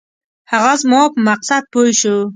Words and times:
هغه 0.51 0.73
زما 0.81 1.01
په 1.13 1.19
مقصد 1.27 1.63
پوی 1.73 1.91
شو. 2.01 2.17